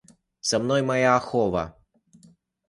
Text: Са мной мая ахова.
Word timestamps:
Са 0.49 0.59
мной 0.63 0.81
мая 0.89 1.11
ахова. 1.17 1.63